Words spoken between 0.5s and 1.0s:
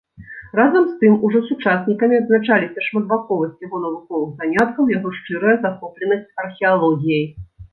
Разам з